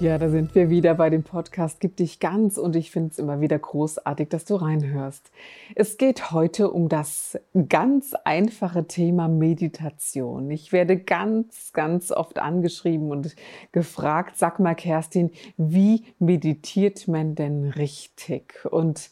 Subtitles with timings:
[0.00, 3.18] Ja, da sind wir wieder bei dem Podcast Gib dich ganz und ich finde es
[3.18, 5.30] immer wieder großartig, dass du reinhörst.
[5.74, 10.50] Es geht heute um das ganz einfache Thema Meditation.
[10.50, 13.36] Ich werde ganz, ganz oft angeschrieben und
[13.72, 18.64] gefragt, sag mal Kerstin, wie meditiert man denn richtig?
[18.70, 19.10] Und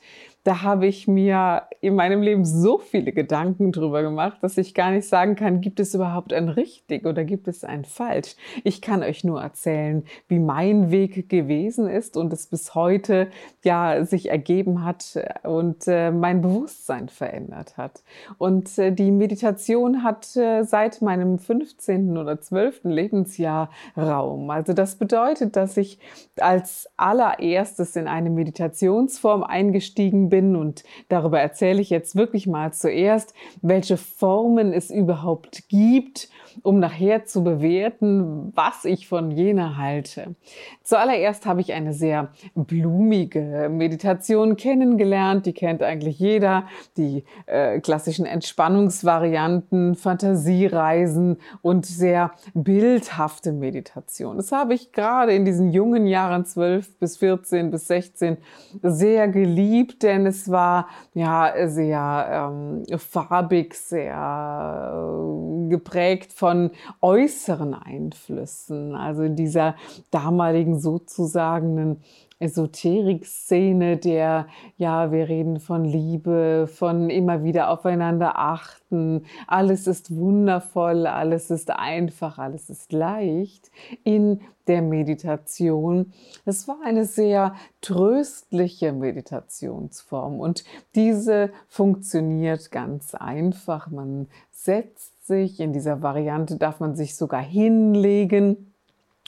[0.49, 4.91] da habe ich mir in meinem Leben so viele Gedanken drüber gemacht, dass ich gar
[4.91, 8.35] nicht sagen kann, gibt es überhaupt ein richtig oder gibt es ein falsch.
[8.65, 13.29] Ich kann euch nur erzählen, wie mein Weg gewesen ist und es bis heute
[13.63, 18.03] ja sich ergeben hat und äh, mein Bewusstsein verändert hat.
[18.39, 22.17] Und äh, die Meditation hat äh, seit meinem 15.
[22.17, 22.85] oder 12.
[22.85, 24.49] Lebensjahr Raum.
[24.49, 25.99] Also das bedeutet, dass ich
[26.41, 30.57] als allererstes in eine Meditationsform eingestiegen bin, bin.
[30.57, 36.29] Und darüber erzähle ich jetzt wirklich mal zuerst, welche Formen es überhaupt gibt,
[36.63, 40.35] um nachher zu bewerten, was ich von jener halte.
[40.83, 45.47] Zuallererst habe ich eine sehr blumige Meditation kennengelernt.
[45.47, 46.67] Die kennt eigentlich jeder.
[46.97, 54.37] Die äh, klassischen Entspannungsvarianten, Fantasiereisen und sehr bildhafte Meditation.
[54.37, 58.39] Das habe ich gerade in diesen jungen Jahren 12 bis 14 bis 16
[58.83, 66.71] sehr geliebt, denn es war ja sehr ähm, farbig, sehr äh, geprägt von
[67.01, 68.95] äußeren Einflüssen.
[68.95, 69.75] Also dieser
[70.11, 72.03] damaligen sozusagen
[72.41, 81.07] Esoterik-Szene, der, ja, wir reden von Liebe, von immer wieder aufeinander achten, alles ist wundervoll,
[81.07, 83.71] alles ist einfach, alles ist leicht
[84.05, 86.13] in der Meditation.
[86.45, 90.63] Es war eine sehr tröstliche Meditationsform und
[90.95, 93.91] diese funktioniert ganz einfach.
[93.91, 98.68] Man setzt sich, in dieser Variante darf man sich sogar hinlegen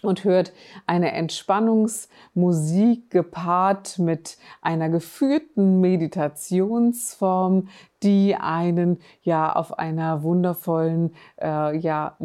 [0.03, 0.53] und hört
[0.87, 7.69] eine Entspannungsmusik gepaart mit einer geführten Meditationsform,
[8.03, 12.17] die einen ja auf einer wundervollen äh, ja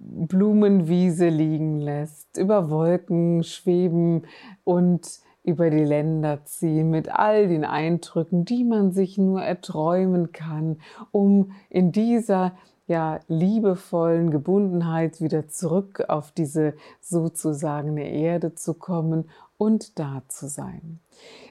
[0.00, 4.22] Blumenwiese liegen lässt, über Wolken schweben
[4.64, 10.78] und über die Länder ziehen mit all den Eindrücken, die man sich nur erträumen kann,
[11.10, 12.52] um in dieser
[12.90, 20.98] ja, liebevollen Gebundenheit wieder zurück auf diese sozusagen Erde zu kommen und da zu sein.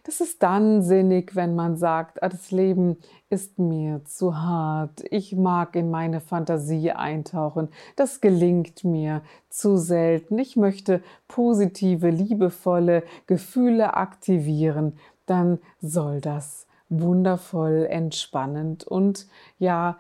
[0.03, 2.97] Das ist dann sinnig, wenn man sagt, ah, das Leben
[3.29, 10.37] ist mir zu hart, ich mag in meine Fantasie eintauchen, das gelingt mir zu selten,
[10.39, 19.97] ich möchte positive, liebevolle Gefühle aktivieren, dann soll das wundervoll, entspannend und ja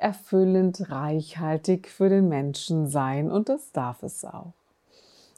[0.00, 4.52] erfüllend, reichhaltig für den Menschen sein und das darf es auch.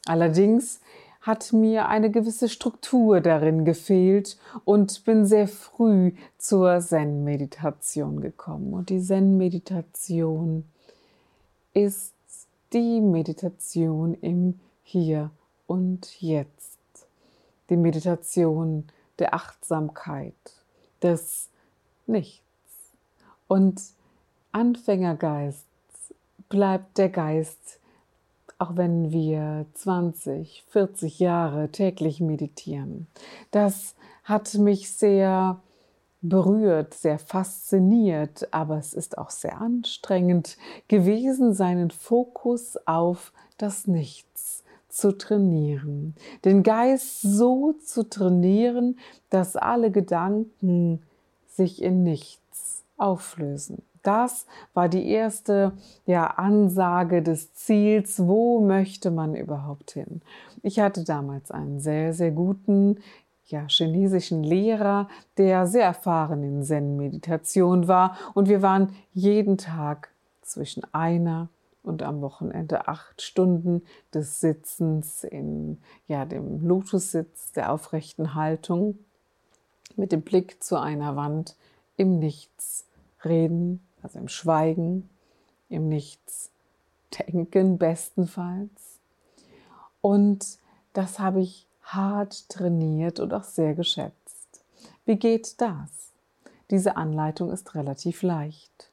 [0.06, 0.80] Allerdings
[1.20, 8.72] hat mir eine gewisse Struktur darin gefehlt und bin sehr früh zur Zen-Meditation gekommen.
[8.74, 10.64] Und die Zen-Meditation
[11.74, 12.14] ist
[12.72, 15.30] die Meditation im Hier
[15.68, 16.78] und Jetzt.
[17.70, 18.88] Die Meditation
[19.20, 20.34] der Achtsamkeit,
[21.02, 21.48] des
[22.06, 22.42] Nichts.
[23.46, 23.80] Und
[24.52, 25.66] Anfängergeist
[26.48, 27.80] bleibt der Geist,
[28.58, 33.06] auch wenn wir 20, 40 Jahre täglich meditieren.
[33.50, 35.58] Das hat mich sehr
[36.20, 44.62] berührt, sehr fasziniert, aber es ist auch sehr anstrengend gewesen, seinen Fokus auf das Nichts
[44.88, 46.14] zu trainieren.
[46.44, 48.98] Den Geist so zu trainieren,
[49.30, 51.03] dass alle Gedanken
[51.48, 53.82] sich in nichts auflösen.
[54.03, 55.72] Das war die erste
[56.07, 60.22] ja, Ansage des Ziels, wo möchte man überhaupt hin.
[60.63, 62.99] Ich hatte damals einen sehr, sehr guten
[63.47, 70.10] ja, chinesischen Lehrer, der sehr erfahren in Zen-Meditation war und wir waren jeden Tag
[70.43, 71.49] zwischen einer
[71.83, 73.83] und am Wochenende acht Stunden
[74.15, 78.99] des Sitzens in ja, dem Lotussitz der aufrechten Haltung
[79.97, 81.57] mit dem Blick zu einer Wand
[81.97, 82.87] im Nichts
[83.25, 85.09] reden also im Schweigen,
[85.69, 86.51] im Nichts
[87.19, 88.99] denken bestenfalls.
[90.01, 90.59] Und
[90.93, 94.65] das habe ich hart trainiert und auch sehr geschätzt.
[95.04, 96.13] Wie geht das?
[96.71, 98.91] Diese Anleitung ist relativ leicht.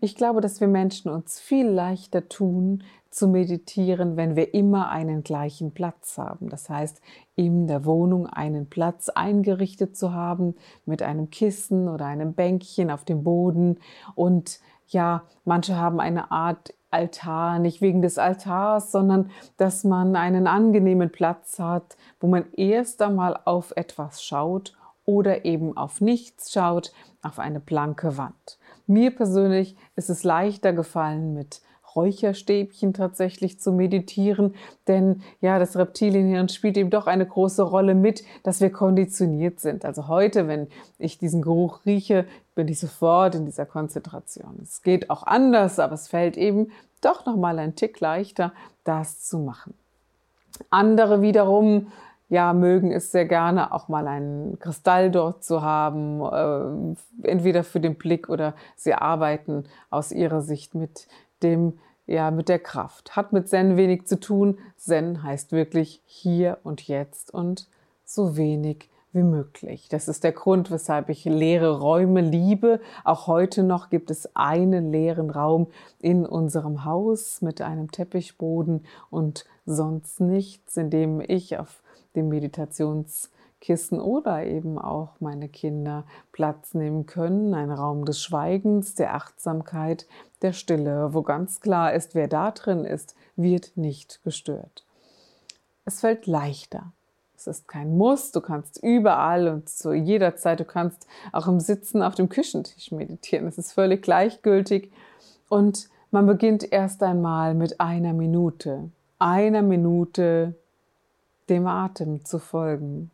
[0.00, 5.22] Ich glaube, dass wir Menschen uns viel leichter tun, zu meditieren, wenn wir immer einen
[5.22, 6.48] gleichen Platz haben.
[6.50, 7.00] Das heißt,
[7.36, 10.54] in der Wohnung einen Platz eingerichtet zu haben
[10.84, 13.78] mit einem Kissen oder einem Bänkchen auf dem Boden.
[14.14, 20.46] Und ja, manche haben eine Art Altar, nicht wegen des Altars, sondern dass man einen
[20.46, 24.74] angenehmen Platz hat, wo man erst einmal auf etwas schaut
[25.04, 26.92] oder eben auf nichts schaut,
[27.22, 28.57] auf eine blanke Wand.
[28.88, 31.60] Mir persönlich ist es leichter gefallen, mit
[31.94, 34.54] Räucherstäbchen tatsächlich zu meditieren,
[34.86, 39.84] denn ja, das Reptilienhirn spielt eben doch eine große Rolle mit, dass wir konditioniert sind.
[39.84, 40.68] Also heute, wenn
[40.98, 42.24] ich diesen Geruch rieche,
[42.54, 44.58] bin ich sofort in dieser Konzentration.
[44.62, 46.70] Es geht auch anders, aber es fällt eben
[47.00, 48.52] doch noch mal ein Tick leichter,
[48.84, 49.74] das zu machen.
[50.70, 51.88] Andere wiederum
[52.28, 57.80] ja, mögen es sehr gerne, auch mal einen Kristall dort zu haben, äh, entweder für
[57.80, 61.08] den Blick oder sie arbeiten aus ihrer Sicht mit
[61.42, 63.16] dem, ja, mit der Kraft.
[63.16, 64.58] Hat mit Zen wenig zu tun.
[64.76, 67.68] Zen heißt wirklich hier und jetzt und
[68.04, 69.88] so wenig wie möglich.
[69.88, 72.80] Das ist der Grund, weshalb ich leere Räume liebe.
[73.04, 79.46] Auch heute noch gibt es einen leeren Raum in unserem Haus mit einem Teppichboden und
[79.64, 81.82] sonst nichts, in dem ich auf
[82.14, 87.54] dem Meditationskissen oder eben auch meine Kinder Platz nehmen können.
[87.54, 90.06] Ein Raum des Schweigens, der Achtsamkeit,
[90.42, 94.84] der Stille, wo ganz klar ist, wer da drin ist, wird nicht gestört.
[95.84, 96.92] Es fällt leichter.
[97.36, 101.60] Es ist kein Muss, du kannst überall und zu jeder Zeit, du kannst auch im
[101.60, 103.46] Sitzen auf dem Küchentisch meditieren.
[103.46, 104.90] Es ist völlig gleichgültig
[105.48, 108.90] und man beginnt erst einmal mit einer Minute.
[109.20, 110.56] Einer Minute
[111.48, 113.10] dem Atem zu folgen.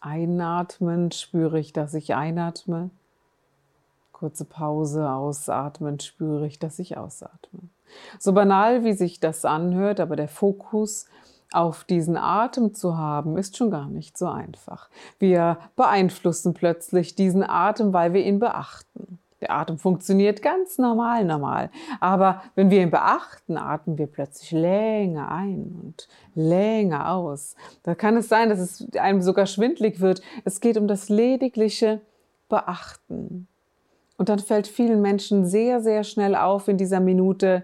[0.00, 2.90] Einatmen spüre ich, dass ich einatme.
[4.12, 7.60] Kurze Pause, ausatmen spüre ich, dass ich ausatme.
[8.18, 11.06] So banal, wie sich das anhört, aber der Fokus
[11.52, 14.90] auf diesen Atem zu haben, ist schon gar nicht so einfach.
[15.18, 19.07] Wir beeinflussen plötzlich diesen Atem, weil wir ihn beachten.
[19.40, 21.70] Der Atem funktioniert ganz normal, normal.
[22.00, 27.54] Aber wenn wir ihn beachten, atmen wir plötzlich länger ein und länger aus.
[27.84, 30.22] Da kann es sein, dass es einem sogar schwindlig wird.
[30.44, 32.00] Es geht um das ledigliche
[32.48, 33.46] Beachten.
[34.16, 37.62] Und dann fällt vielen Menschen sehr, sehr schnell auf in dieser Minute,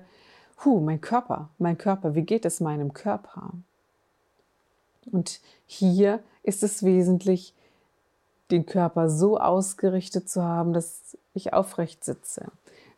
[0.64, 3.50] huh, mein Körper, mein Körper, wie geht es meinem Körper?
[5.10, 7.54] Und hier ist es wesentlich,
[8.50, 12.46] den Körper so ausgerichtet zu haben, dass ich aufrecht sitze,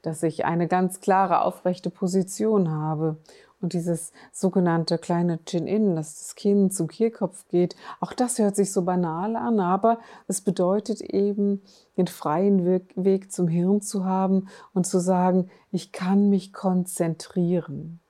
[0.03, 3.17] dass ich eine ganz klare aufrechte Position habe
[3.61, 8.73] und dieses sogenannte kleine Chin-In, dass das Kinn zum Kehlkopf geht, auch das hört sich
[8.73, 9.99] so banal an, aber
[10.29, 11.63] es bedeutet eben,
[11.97, 18.01] den freien Weg zum Hirn zu haben und zu sagen, ich kann mich konzentrieren.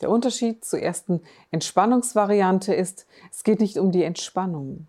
[0.00, 1.20] Der Unterschied zur ersten
[1.50, 4.86] Entspannungsvariante ist, es geht nicht um die Entspannung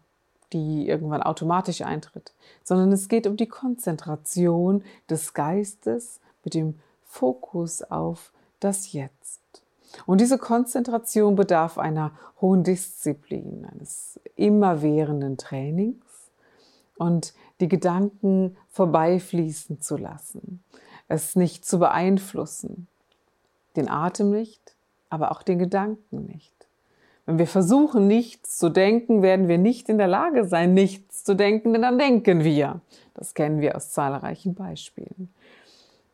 [0.56, 7.82] die irgendwann automatisch eintritt, sondern es geht um die Konzentration des Geistes mit dem Fokus
[7.84, 8.32] auf
[8.62, 9.42] das Jetzt.
[10.06, 16.06] Und diese Konzentration bedarf einer hohen Disziplin, eines immerwährenden Trainings
[16.98, 20.64] und die Gedanken vorbeifließen zu lassen,
[21.10, 22.88] es nicht zu beeinflussen,
[23.76, 24.76] den Atem nicht,
[25.10, 26.55] aber auch den Gedanken nicht.
[27.26, 31.36] Wenn wir versuchen, nichts zu denken, werden wir nicht in der Lage sein, nichts zu
[31.36, 32.82] denken, denn dann denken wir.
[33.16, 35.34] Das kennen wir aus zahlreichen Beispielen.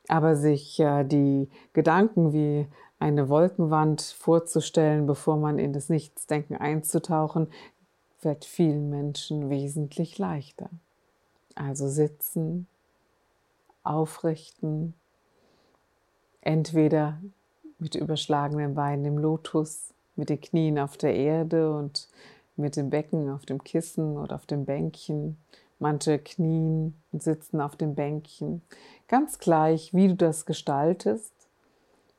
[0.08, 2.68] Aber sich äh, die Gedanken wie
[3.00, 7.48] eine Wolkenwand vorzustellen, bevor man in das Nichtsdenken einzutauchen,
[8.22, 10.70] wird vielen Menschen wesentlich leichter.
[11.56, 12.68] Also sitzen,
[13.84, 14.94] aufrichten,
[16.42, 17.20] entweder
[17.80, 22.08] mit überschlagenen Beinen im Lotus mit den Knien auf der Erde und
[22.56, 25.36] mit dem Becken auf dem Kissen oder auf dem Bänkchen.
[25.80, 28.62] Manche knien und sitzen auf dem Bänkchen.
[29.08, 31.34] Ganz gleich, wie du das gestaltest.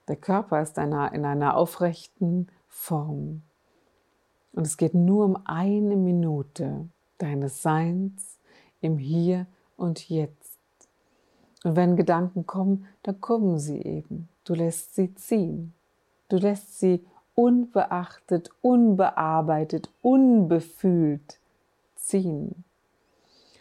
[0.08, 3.42] Der Körper ist in einer aufrechten Form.
[4.52, 8.36] Und es geht nur um eine Minute deines Seins
[8.80, 10.58] im Hier und Jetzt.
[11.62, 14.28] Und wenn Gedanken kommen, dann kommen sie eben.
[14.42, 15.72] Du lässt sie ziehen.
[16.28, 17.04] Du lässt sie
[17.34, 21.38] unbeachtet, unbearbeitet, unbefühlt
[21.96, 22.64] ziehen.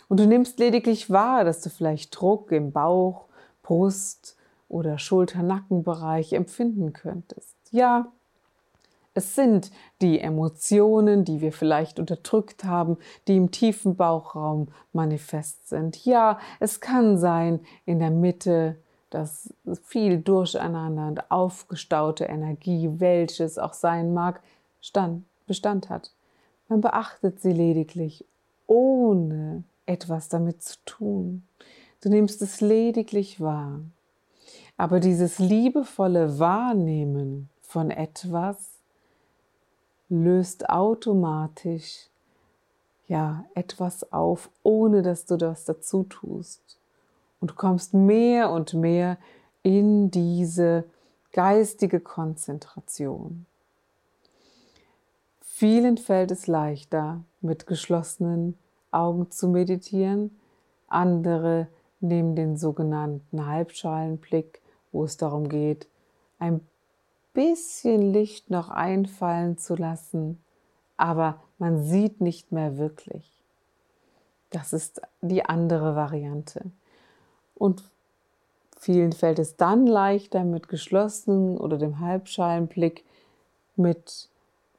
[0.10, 3.26] Und du nimmst lediglich wahr, dass du vielleicht Druck im Bauch,
[3.64, 4.36] Brust
[4.68, 7.56] oder Schulter-Nackenbereich empfinden könntest.
[7.72, 8.12] Ja,
[9.14, 12.98] Es sind die Emotionen, die wir vielleicht unterdrückt haben,
[13.28, 16.06] die im tiefen Bauchraum manifest sind.
[16.06, 18.78] Ja, es kann sein in der Mitte,
[19.12, 19.54] dass
[19.84, 24.42] viel Durcheinander und aufgestaute Energie, welches auch sein mag,
[24.82, 26.12] Stand, Bestand hat.
[26.68, 28.26] Man beachtet sie lediglich,
[28.66, 31.44] ohne etwas damit zu tun.
[32.02, 33.82] Du nimmst es lediglich wahr.
[34.78, 38.80] Aber dieses liebevolle Wahrnehmen von etwas
[40.10, 42.08] löst automatisch
[43.08, 46.81] ja etwas auf, ohne dass du das dazu tust.
[47.42, 49.18] Und du kommst mehr und mehr
[49.64, 50.86] in diese
[51.34, 53.46] geistige Konzentration.
[55.42, 58.58] Vielen fällt es leichter, mit geschlossenen
[58.92, 60.40] Augen zu meditieren.
[60.88, 61.68] Andere
[62.00, 65.88] nehmen den sogenannten Halbschalenblick, wo es darum geht,
[66.40, 66.62] ein
[67.34, 70.44] bisschen Licht noch einfallen zu lassen,
[70.98, 73.32] aber man sieht nicht mehr wirklich.
[74.50, 76.72] Das ist die andere Variante.
[77.62, 77.84] Und
[78.78, 83.06] vielen fällt es dann leichter, mit geschlossenen oder dem Halbschalenblick
[83.76, 84.30] mit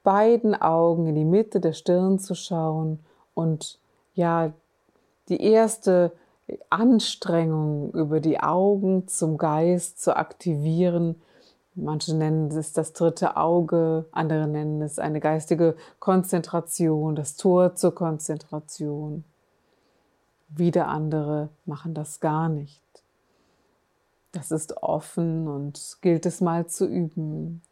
[0.03, 2.99] beiden Augen in die Mitte der Stirn zu schauen
[3.35, 3.79] und
[4.15, 4.53] ja,
[5.29, 6.11] die erste
[6.71, 11.23] Anstrengung über die Augen zum Geist zu aktivieren
[11.75, 17.95] Manche nennen es das dritte Auge, andere nennen es eine geistige Konzentration, das Tor zur
[17.95, 19.25] Konzentration.
[20.55, 22.83] Wieder andere machen das gar nicht.
[24.33, 27.63] Das ist offen und gilt es mal zu üben.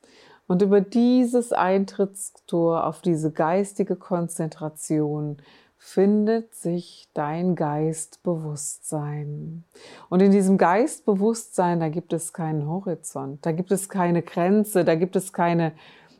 [0.46, 5.36] Und über dieses Eintrittstor auf diese geistige Konzentration
[5.78, 9.64] findet sich dein Geistbewusstsein.
[10.10, 14.94] Und in diesem Geistbewusstsein, da gibt es keinen Horizont, da gibt es keine Grenze, da
[14.94, 15.72] gibt es keine,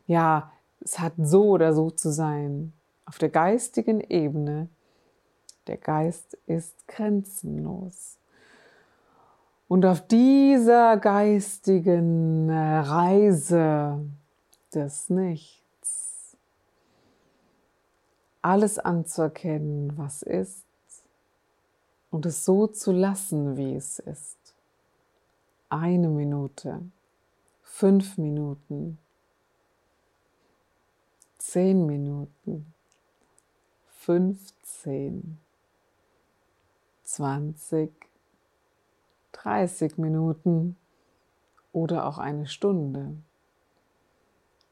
[0.07, 2.73] ja, es hat so oder so zu sein.
[3.05, 4.69] Auf der geistigen Ebene,
[5.67, 8.17] der Geist ist grenzenlos.
[9.67, 14.05] Und auf dieser geistigen Reise
[14.73, 16.35] des Nichts,
[18.41, 20.65] alles anzuerkennen, was ist
[22.09, 24.37] und es so zu lassen, wie es ist.
[25.69, 26.81] Eine Minute,
[27.61, 28.97] fünf Minuten,
[31.37, 32.73] zehn Minuten,
[33.99, 35.37] fünfzehn,
[37.11, 37.91] zwanzig,
[39.31, 40.77] dreißig Minuten
[41.71, 43.15] oder auch eine Stunde.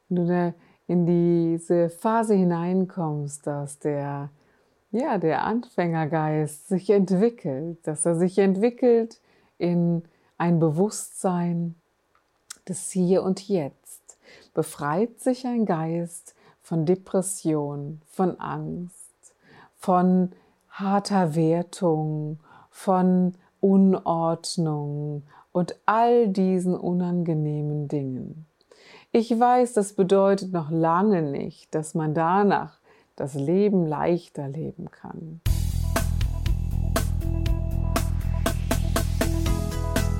[0.07, 0.53] Wenn du
[0.87, 4.29] in diese Phase hineinkommst, dass der,
[4.91, 9.21] ja, der Anfängergeist sich entwickelt, dass er sich entwickelt
[9.57, 10.03] in
[10.37, 11.75] ein Bewusstsein
[12.67, 14.17] des Hier und Jetzt,
[14.53, 19.35] befreit sich ein Geist von Depression, von Angst,
[19.77, 20.31] von
[20.79, 28.45] harter Wertung, von Unordnung und all diesen unangenehmen Dingen.
[29.11, 32.79] Ich weiß, das bedeutet noch lange nicht, dass man danach
[33.15, 35.41] das Leben leichter leben kann.